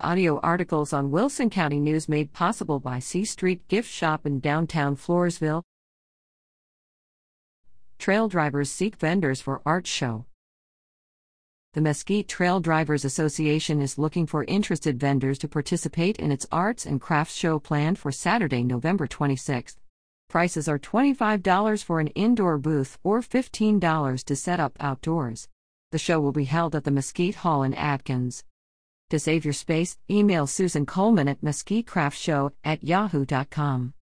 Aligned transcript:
Audio 0.00 0.40
articles 0.40 0.92
on 0.92 1.12
Wilson 1.12 1.48
County 1.48 1.78
News 1.78 2.08
made 2.08 2.32
possible 2.32 2.80
by 2.80 2.98
C 2.98 3.24
Street 3.24 3.66
Gift 3.68 3.88
Shop 3.88 4.26
in 4.26 4.40
downtown 4.40 4.96
Floresville. 4.96 5.62
Trail 8.00 8.26
drivers 8.26 8.72
seek 8.72 8.96
vendors 8.96 9.40
for 9.40 9.62
art 9.64 9.86
show. 9.86 10.26
The 11.74 11.80
Mesquite 11.80 12.26
Trail 12.26 12.58
Drivers 12.58 13.04
Association 13.04 13.80
is 13.80 13.96
looking 13.96 14.26
for 14.26 14.42
interested 14.44 14.98
vendors 14.98 15.38
to 15.38 15.48
participate 15.48 16.18
in 16.18 16.32
its 16.32 16.46
arts 16.50 16.84
and 16.86 17.00
crafts 17.00 17.36
show 17.36 17.60
planned 17.60 17.96
for 17.96 18.10
Saturday, 18.10 18.64
November 18.64 19.06
26th. 19.06 19.76
Prices 20.28 20.66
are 20.66 20.78
$25 20.78 21.84
for 21.84 22.00
an 22.00 22.08
indoor 22.08 22.58
booth 22.58 22.98
or 23.04 23.20
$15 23.20 24.24
to 24.24 24.34
set 24.34 24.58
up 24.58 24.76
outdoors. 24.80 25.48
The 25.92 25.98
show 25.98 26.20
will 26.20 26.32
be 26.32 26.46
held 26.46 26.74
at 26.74 26.82
the 26.82 26.90
Mesquite 26.90 27.36
Hall 27.36 27.62
in 27.62 27.74
Adkins. 27.74 28.42
To 29.14 29.20
save 29.20 29.44
your 29.44 29.54
space, 29.54 29.96
email 30.10 30.44
Susan 30.48 30.86
Coleman 30.86 31.28
at 31.28 31.40
mesquitecraftshow 31.40 32.50
at 32.64 32.82
yahoo.com. 32.82 33.94